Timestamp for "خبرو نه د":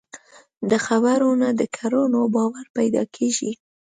0.85-1.61